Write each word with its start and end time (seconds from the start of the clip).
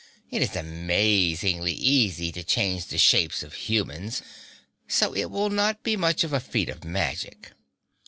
It 0.31 0.41
is 0.41 0.55
amazingly 0.55 1.73
easy 1.73 2.31
to 2.31 2.43
change 2.43 2.87
the 2.87 2.97
shapes 2.97 3.43
of 3.43 3.53
humans, 3.53 4.23
so 4.87 5.13
it 5.15 5.25
will 5.29 5.51
not 5.51 5.83
be 5.83 5.95
much 5.95 6.23
of 6.23 6.33
a 6.33 6.39
feat 6.39 6.69
of 6.69 6.83
magic. 6.83 7.51